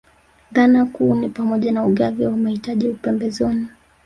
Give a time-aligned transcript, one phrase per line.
[0.51, 3.67] Dhana kuu ni pamoja na ugavi na mahitaji upembezoni